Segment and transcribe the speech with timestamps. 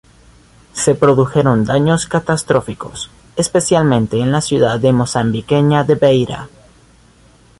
[0.73, 6.49] Se produjeron daños catastróficos, especialmente en la ciudad mozambiqueña de Beira.